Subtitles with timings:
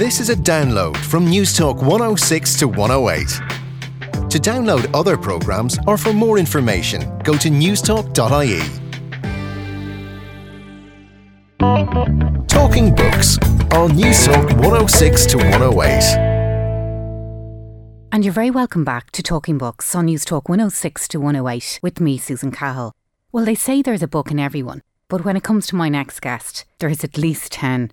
[0.00, 3.28] This is a download from Newstalk 106 to 108.
[4.30, 8.62] To download other programmes or for more information, go to newstalk.ie.
[12.46, 13.36] Talking Books
[13.74, 16.16] on Newstalk 106 to 108.
[18.10, 22.16] And you're very welcome back to Talking Books on Newstalk 106 to 108 with me,
[22.16, 22.94] Susan Cahill.
[23.32, 24.80] Well, they say there's a book in everyone,
[25.10, 27.92] but when it comes to my next guest, there is at least 10.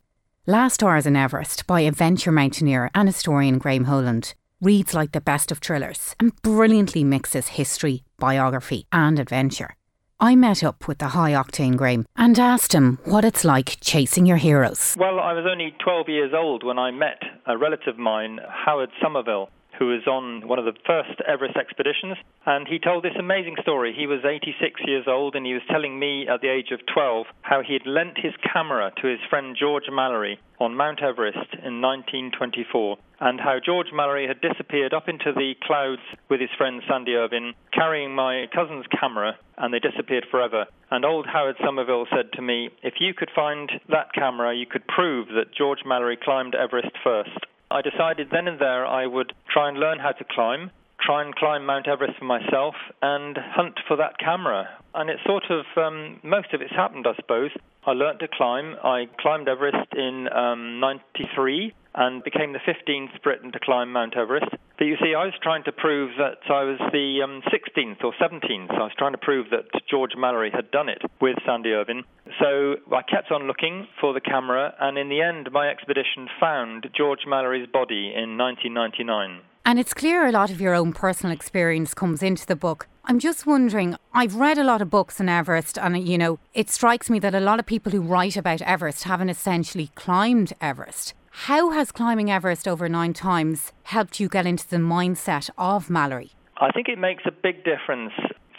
[0.49, 5.51] Last Hours in Everest by adventure mountaineer and historian Graham Hoyland reads like the best
[5.51, 9.75] of thrillers and brilliantly mixes history, biography, and adventure.
[10.21, 14.25] I met up with the high octane Graham and asked him what it's like chasing
[14.25, 14.95] your heroes.
[14.97, 18.91] Well, I was only 12 years old when I met a relative of mine, Howard
[19.03, 23.55] Somervell, who was on one of the first Everest expeditions, and he told this amazing
[23.61, 23.93] story.
[23.97, 27.27] He was 86 years old, and he was telling me at the age of 12
[27.41, 31.81] how he had lent his camera to his friend George Mallory on Mount Everest in
[31.81, 37.13] 1924, and how George Mallory had disappeared up into the clouds with his friend Sandy
[37.13, 40.65] Irvine, carrying my cousin's camera, and they disappeared forever.
[40.89, 44.87] And old Howard Somervell said to me, If you could find that camera, you could
[44.87, 47.45] prove that George Mallory climbed Everest first.
[47.69, 51.35] I decided then and there I would try and learn how to climb, try and
[51.35, 54.69] climb Mount Everest for myself, and hunt for that camera.
[54.93, 57.51] And it sort of, um, most of it's happened, I suppose.
[57.85, 58.75] I learnt to climb.
[58.83, 64.51] I climbed Everest in um, 93 and became the 15th Briton to climb Mount Everest.
[64.77, 68.13] But you see, I was trying to prove that I was the um, 16th or
[68.21, 68.71] 17th.
[68.71, 72.03] I was trying to prove that George Mallory had done it with Sandy Irvine.
[72.39, 76.87] So I kept on looking for the camera, and in the end, my expedition found
[76.95, 79.41] George Mallory's body in 1999.
[79.65, 82.87] And it's clear a lot of your own personal experience comes into the book.
[83.05, 86.69] I'm just wondering, I've read a lot of books on Everest, and you know, it
[86.69, 91.13] strikes me that a lot of people who write about Everest haven't essentially climbed Everest.
[91.31, 96.31] How has climbing Everest over nine times helped you get into the mindset of Mallory?
[96.57, 98.13] I think it makes a big difference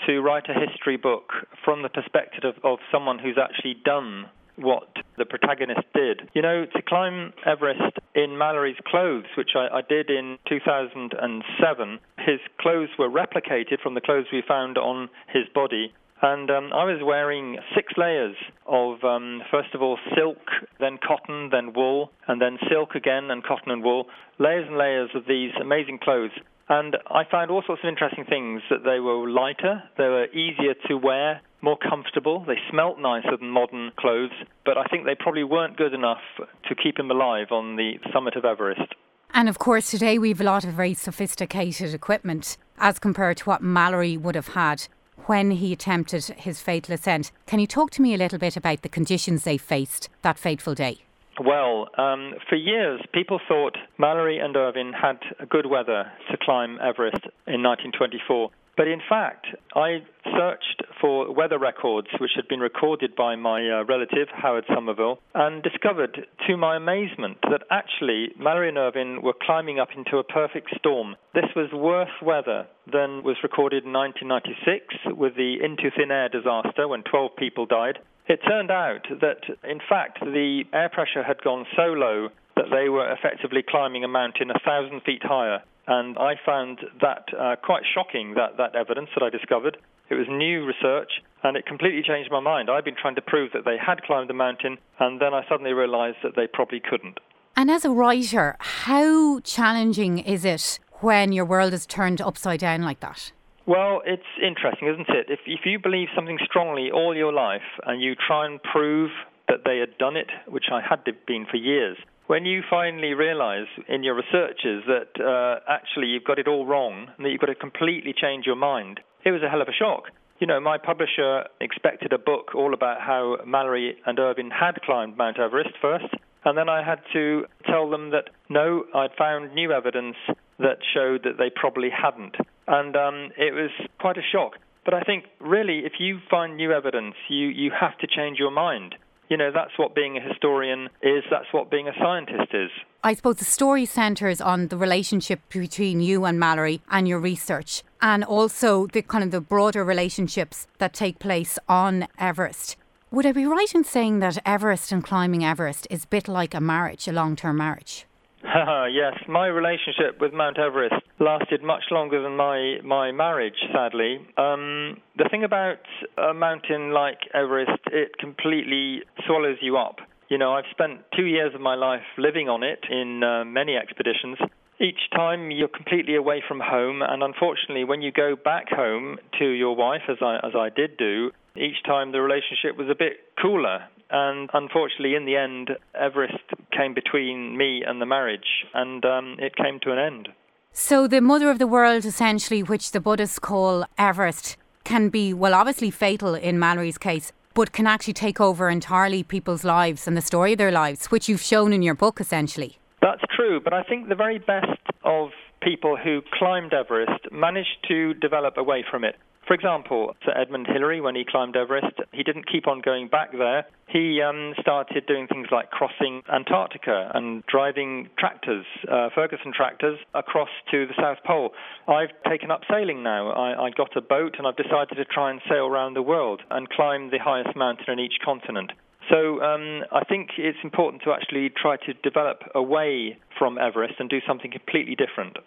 [0.08, 1.30] to write a history book
[1.64, 4.26] from the perspective of, of someone who's actually done
[4.56, 6.30] what the protagonist did.
[6.34, 12.41] You know, to climb Everest in Mallory's clothes, which I, I, did in 2007, his
[12.60, 15.92] clothes were replicated from the clothes we found on his body.
[16.20, 18.34] And um, I was wearing six layers
[18.66, 20.38] of, um, first of all, silk,
[20.80, 24.06] then cotton, then wool, and then silk again, and cotton and wool.
[24.41, 26.32] Layers and layers of these amazing clothes.
[26.68, 30.74] And I found all sorts of interesting things that they were lighter, they were easier
[30.88, 34.32] to wear, more comfortable, they smelt nicer than modern clothes,
[34.64, 36.20] but I think they probably weren't good enough
[36.68, 38.94] to keep him alive on the summit of Everest.
[39.34, 43.44] And of course, today we have a lot of very sophisticated equipment as compared to
[43.44, 44.86] what Mallory would have had
[45.26, 47.32] when he attempted his fatal ascent.
[47.46, 50.74] Can you talk to me a little bit about the conditions they faced that fateful
[50.74, 51.02] day?
[51.44, 55.19] Well, um, for years, people thought Mallory and Irvine had
[55.49, 58.50] good weather to climb Everest in 1924.
[58.78, 63.84] But in fact, I searched for weather records which had been recorded by my uh,
[63.84, 69.81] relative, Howard Somervell, and discovered, to my amazement, that actually Mallory and Irvine were climbing
[69.81, 71.16] up into a perfect storm.
[71.34, 76.87] This was worse weather than was recorded in 1996 with the Into Thin Air disaster
[76.87, 77.98] when 12 people died.
[78.28, 82.89] It turned out that, in fact, the air pressure had gone so low that they
[82.89, 87.83] were effectively climbing a mountain a thousand feet higher and I found that uh, quite
[87.94, 89.78] shocking, that, that evidence that I discovered.
[90.11, 91.11] It was new research,
[91.43, 92.69] and it completely changed my mind.
[92.71, 95.72] I'd been trying to prove that they had climbed the mountain, and then I suddenly
[95.72, 97.19] realized that they probably couldn't.
[97.56, 102.83] And as a writer, how challenging is it when your world is turned upside down
[102.83, 103.33] like that?
[103.68, 105.26] Well, it's interesting, isn't it?
[105.28, 109.10] If, if you believe something strongly all your life and you try and prove
[109.46, 111.98] that they had done it, which I had been for years,
[112.28, 117.08] when you finally realize in your researches that uh, actually you've got it all wrong
[117.14, 119.76] and that you've got to completely change your mind, it was a hell of a
[119.78, 120.04] shock.
[120.38, 125.18] You know, my publisher expected a book all about how Mallory and Irvine had climbed
[125.18, 126.08] Mount Everest first,
[126.46, 130.16] and then I had to tell them that no, I'd found new evidence
[130.59, 132.36] that showed that they probably hadn't.
[132.68, 134.53] And um, it was quite a shock.
[134.84, 138.50] But I think really, if you find new evidence, you, you have to change your
[138.50, 138.94] mind
[139.28, 142.70] you know, that's what being a historian is, that's what being a scientist is.
[143.04, 147.82] I suppose the story centres on the relationship between you and Mallory and your research,
[148.00, 152.76] and also the kind of the broader relationships that take place on Everest.
[153.10, 156.54] Would I be right in saying that Everest and climbing Everest is a bit like
[156.54, 158.06] a marriage, a long term marriage?
[158.44, 164.18] yes, my relationship with Mount Everest lasted much longer than my, my marriage, sadly.
[164.36, 165.78] Um, the thing about
[166.16, 169.96] a mountain like Everest, it completely swallows you up.
[170.28, 173.76] You know, I've spent two years of my life living on it in uh, many
[173.76, 174.38] expeditions.
[174.80, 179.44] Each time you're completely away from home, and unfortunately, when you go back home to
[179.44, 183.34] your wife, as I, as I did do, each time the relationship was a bit
[183.42, 183.86] cooler.
[184.10, 186.38] And unfortunately, in the end, Everest
[186.70, 190.28] came between me and the marriage, and um, it came to an end.
[190.72, 195.54] So, the mother of the world, essentially, which the Buddhists call Everest, can be, well,
[195.54, 200.20] obviously fatal in Mallory's case, but can actually take over entirely people's lives and the
[200.22, 202.78] story of their lives, which you've shown in your book, essentially.
[203.03, 205.30] That's true, but I think the very best of
[205.68, 209.16] people who climbed Everest managed to develop away from it.
[209.47, 213.32] For example, Sir Edmund Hillary, when he climbed Everest, he didn't keep on going back
[213.32, 213.66] there.
[213.86, 220.50] He um, started doing things like crossing Antarctica and driving tractors, uh, Ferguson tractors, across
[220.70, 221.50] to the South Pole.
[221.86, 223.30] I've taken up sailing now.
[223.30, 226.42] I, I got a boat and I've decided to try and sail around the world
[226.50, 228.72] and climb the highest mountain in each continent.
[229.10, 234.10] So um, I think it's important to actually try to develop away from Everest and
[234.10, 235.38] do something completely different.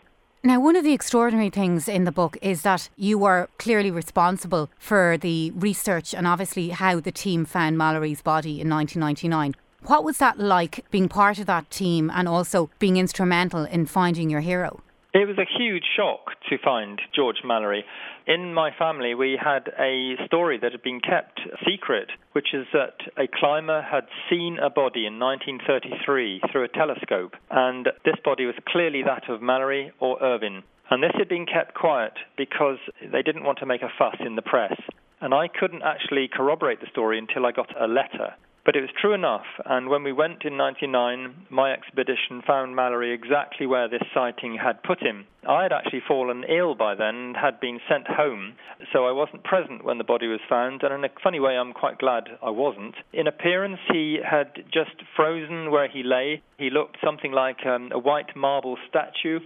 [0.44, 4.72] Now, one of the extraordinary things in the book is that you were clearly responsible
[4.80, 9.56] for the research and obviously how the team found Mallory's body in 1999.
[9.84, 14.32] What was that like being part of that team and also being instrumental in finding
[14.32, 14.82] your hero?
[15.14, 17.84] It was a huge shock to find George Mallory.
[18.28, 22.96] In my family, we had a story that had been kept secret, which is that
[23.18, 28.56] a climber had seen a body in 1933 through a telescope, and this body was
[28.70, 30.64] clearly that of Mallory or Irvine.
[30.90, 34.38] And this had been kept quiet because they didn't want to make a fuss in
[34.38, 34.80] the press.
[35.20, 38.90] And I couldn't actually corroborate the story until I got a letter but it was
[39.00, 44.04] true enough, and when we went in 99, my expedition found Mallory exactly where this
[44.14, 45.26] sighting had put him.
[45.48, 48.54] I had actually fallen ill by then and had been sent home,
[48.94, 51.74] so I wasn't present when the body was found, and in a funny way, I'm
[51.74, 52.96] quite glad I wasn't.
[53.14, 56.44] In appearance, he had just frozen where he lay.
[56.58, 59.40] He looked something like um, a white marble statue.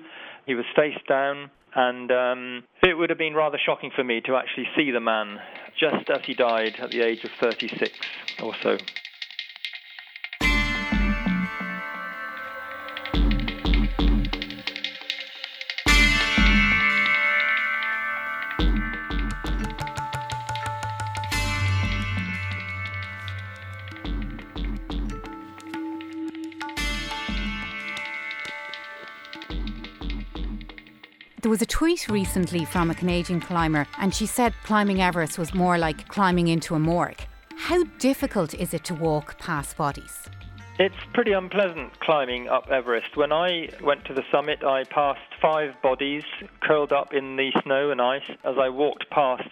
[0.46, 4.36] He was face down, and um, it would have been rather shocking for me to
[4.36, 5.40] actually see the man
[5.80, 7.92] just as he died at the age of 36
[8.42, 8.78] or so.
[31.46, 35.54] There was a tweet recently from a Canadian climber, and she said climbing Everest was
[35.54, 37.22] more like climbing into a morgue.
[37.56, 40.28] How difficult is it to walk past bodies?
[40.80, 43.16] It's pretty unpleasant climbing up Everest.
[43.16, 46.24] When I went to the summit, I passed five bodies
[46.62, 49.50] curled up in the snow and ice as I walked past.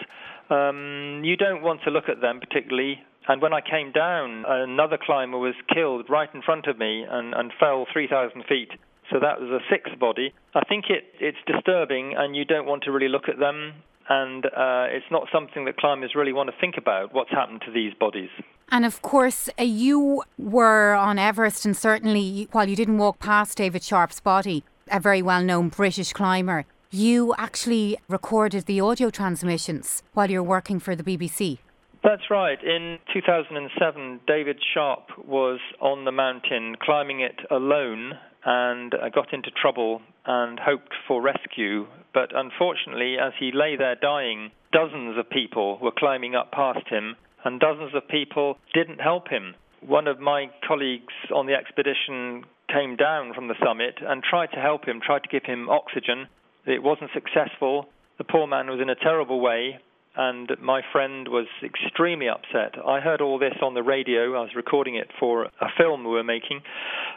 [0.49, 3.03] Um, you don't want to look at them particularly.
[3.27, 7.35] And when I came down, another climber was killed right in front of me and,
[7.35, 8.71] and fell 3,000 feet.
[9.13, 10.33] So that was a sixth body.
[10.55, 13.73] I think it, it's disturbing, and you don't want to really look at them.
[14.09, 17.71] And uh, it's not something that climbers really want to think about what's happened to
[17.71, 18.29] these bodies.
[18.69, 23.57] And of course, uh, you were on Everest, and certainly while you didn't walk past
[23.57, 30.01] David Sharp's body, a very well known British climber, you actually recorded the audio transmissions
[30.13, 31.59] while you're working for the BBC.
[32.03, 32.61] That's right.
[32.61, 38.13] In 2007, David Sharp was on the mountain climbing it alone
[38.45, 41.87] and uh, got into trouble and hoped for rescue.
[42.13, 47.15] But unfortunately, as he lay there dying, dozens of people were climbing up past him,
[47.43, 49.55] and dozens of people didn't help him.
[49.81, 54.59] One of my colleagues on the expedition came down from the summit and tried to
[54.59, 56.27] help him, tried to give him oxygen.
[56.65, 57.87] It wasn't successful.
[58.17, 59.79] The poor man was in a terrible way,
[60.15, 62.75] and my friend was extremely upset.
[62.85, 64.35] I heard all this on the radio.
[64.35, 66.61] I was recording it for a film we were making.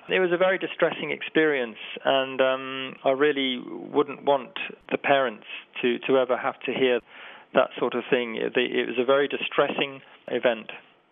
[0.08, 4.56] It was a very distressing experience, and um, I really wouldn't want
[4.90, 5.44] the parents
[5.82, 7.00] to, to ever have to hear
[7.54, 8.36] that sort of thing.
[8.36, 10.70] It, it was a very distressing event.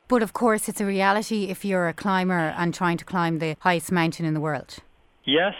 [0.08, 3.56] But of course, it's a reality if you're a climber and trying to climb the
[3.60, 4.78] highest mountain in the world.
[5.24, 5.54] Yes,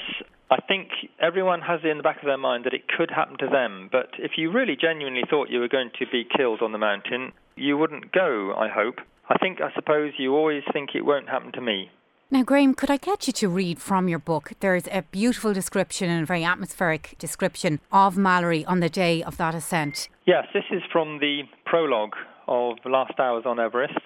[0.55, 3.49] I think everyone has in the back of their mind that it could happen to
[3.49, 6.79] them, but if you really genuinely thought you were going to be killed on the
[6.79, 9.01] mountain, you wouldn't go, I hope.
[9.29, 11.91] I think, I suppose, you always think it won't happen to me.
[12.31, 14.53] Now, Graham, could I get you to read from your book?
[14.61, 19.37] There's a beautiful description and a very atmospheric description of Mallory on the day of
[19.39, 20.09] that ascent.
[20.25, 22.15] Yes, this is from the prologue
[22.47, 23.99] of Last Hours on Everest.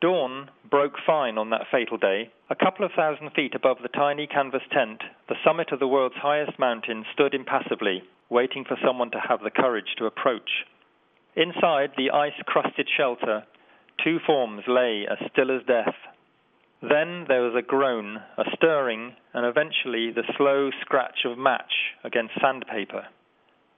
[0.00, 2.30] Dawn broke fine on that fatal day.
[2.50, 6.14] A couple of thousand feet above the tiny canvas tent, the summit of the world's
[6.16, 10.64] highest mountain stood impassively, waiting for someone to have the courage to approach.
[11.34, 13.44] Inside the ice crusted shelter,
[14.04, 15.94] two forms lay as still as death.
[16.80, 21.72] Then there was a groan, a stirring, and eventually the slow scratch of match
[22.04, 23.06] against sandpaper.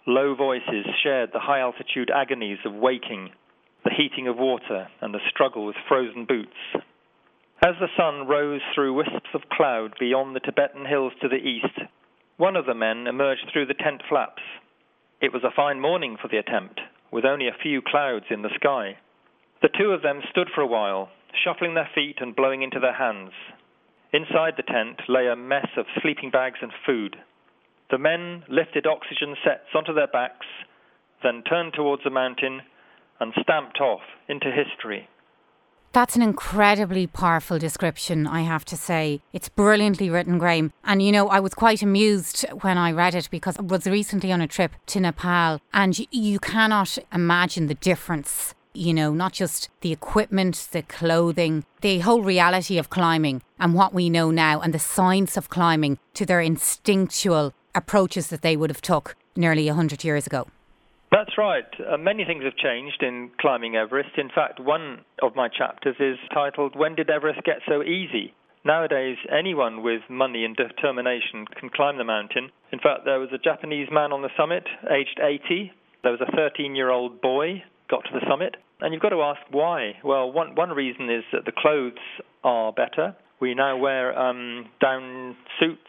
[0.06, 3.30] Low voices shared the high altitude agonies of waking,
[3.84, 6.56] the heating of water, and the struggle with frozen boots.
[7.62, 11.78] As the sun rose through wisps of cloud beyond the Tibetan hills to the east,
[12.36, 14.42] one of the men emerged through the tent flaps.
[15.20, 18.54] It was a fine morning for the attempt, with only a few clouds in the
[18.54, 18.96] sky.
[19.60, 21.10] The two of them stood for a while,
[21.44, 23.32] shuffling their feet and blowing into their hands.
[24.12, 27.16] Inside the tent lay a mess of sleeping bags and food.
[27.90, 30.46] The men lifted oxygen sets onto their backs,
[31.22, 32.62] then turned towards the mountain
[33.20, 35.08] and stamped off into history.
[35.92, 39.22] That's an incredibly powerful description, I have to say.
[39.32, 40.72] It's brilliantly written, Graham.
[40.84, 44.30] And you know, I was quite amused when I read it because I was recently
[44.30, 49.68] on a trip to Nepal and you cannot imagine the difference you know, not just
[49.80, 54.72] the equipment, the clothing, the whole reality of climbing and what we know now and
[54.72, 60.04] the science of climbing to their instinctual approaches that they would have took nearly 100
[60.04, 60.46] years ago.
[61.10, 61.64] That's right.
[61.80, 64.10] Uh, many things have changed in climbing Everest.
[64.16, 68.32] In fact, one of my chapters is titled When Did Everest Get So Easy?
[68.64, 72.50] Nowadays, anyone with money and determination can climb the mountain.
[72.72, 75.72] In fact, there was a Japanese man on the summit, aged 80.
[76.02, 78.56] There was a 13 year old boy got to the summit.
[78.80, 79.94] And you've got to ask why.
[80.04, 81.98] Well, one, one reason is that the clothes
[82.44, 83.16] are better.
[83.40, 85.80] We now wear um, down suits.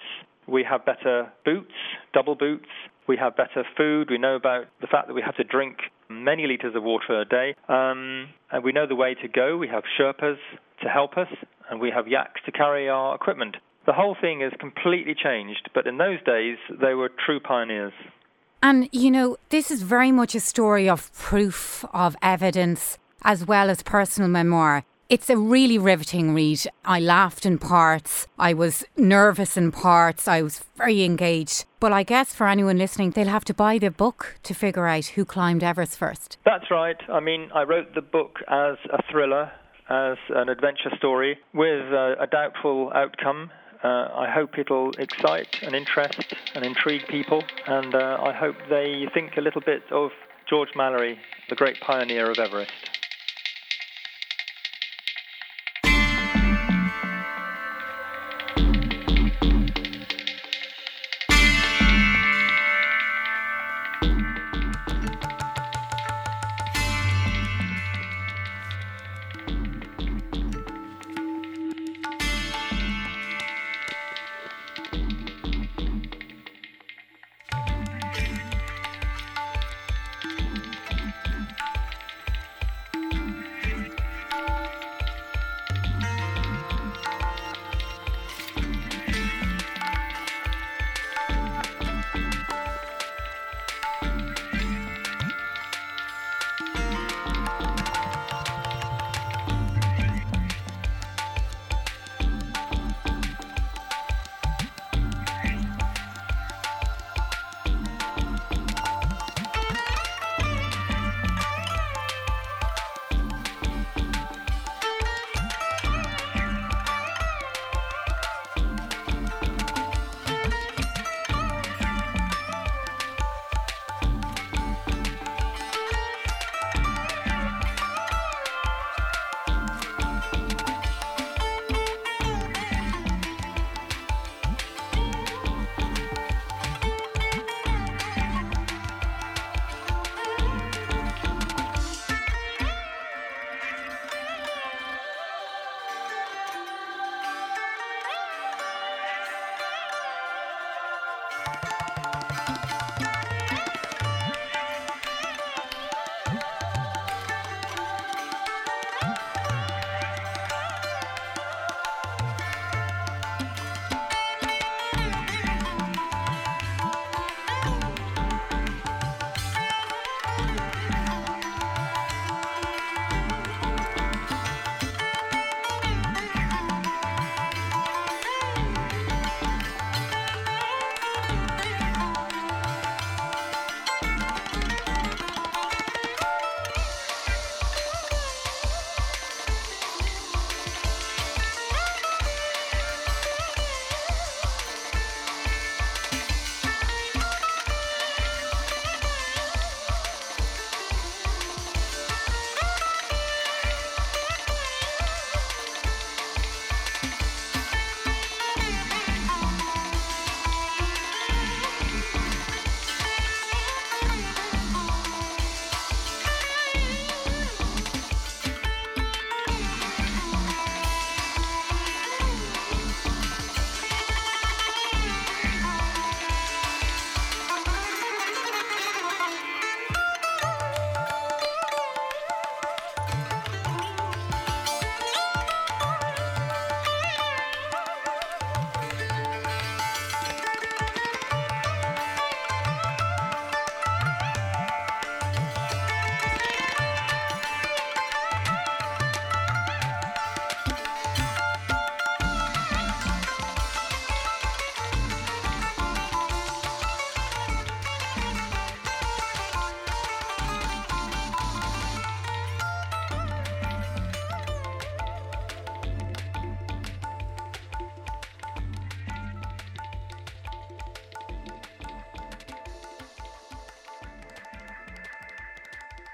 [0.48, 1.72] We have better boots,
[2.14, 2.68] double boots.
[3.08, 4.10] We have better food.
[4.10, 5.78] We know about the fact that we have to drink
[6.10, 7.56] many liters of water a day.
[7.68, 9.58] Um, and we know the way to go.
[9.58, 10.38] We have Sherpas
[10.82, 11.28] to help us,
[11.70, 13.58] and we have yaks to carry our equipment.
[13.86, 17.94] The whole thing has completely changed, but in those days, they were true pioneers.
[18.64, 23.70] And, you know, this is very much a story of proof, of evidence, as well
[23.72, 24.84] as personal memoir.
[25.12, 26.62] It's a really riveting read.
[26.86, 31.66] I laughed in parts, I was nervous in parts, I was very engaged.
[31.82, 35.08] But I guess for anyone listening, they'll have to buy the book to figure out
[35.08, 36.38] who climbed Everest first.
[36.46, 36.96] That's right.
[37.10, 39.52] I mean, I wrote the book as a thriller,
[39.90, 43.52] as an adventure story, with a, a doubtful outcome
[43.84, 49.08] uh, I hope it'll excite and interest and intrigue people, and uh, I hope they
[49.14, 50.12] think a little bit of
[50.48, 51.18] George Mallory,
[51.50, 52.91] the great pioneer of Everest.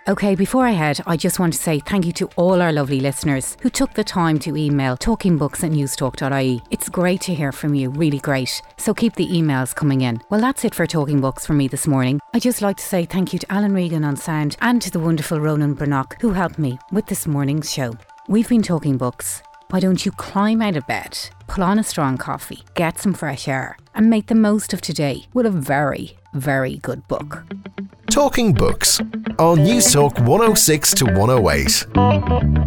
[0.09, 3.01] Okay, before I head, I just want to say thank you to all our lovely
[3.01, 6.61] listeners who took the time to email talkingbooks at newstalk.ie.
[6.71, 8.61] It's great to hear from you, really great.
[8.77, 10.21] So keep the emails coming in.
[10.29, 12.21] Well, that's it for Talking Books for me this morning.
[12.33, 15.01] I'd just like to say thank you to Alan Regan on sound and to the
[15.01, 17.93] wonderful Ronan Brannock who helped me with this morning's show.
[18.29, 19.43] We've been talking books.
[19.69, 23.49] Why don't you climb out of bed, pull on a strong coffee, get some fresh
[23.49, 27.43] air, and make the most of today with a very, very good book?
[28.09, 29.01] Talking Books
[29.37, 32.66] on News Talk 106 to 108.